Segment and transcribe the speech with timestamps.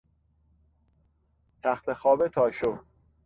[1.63, 2.79] تختخواب تاشو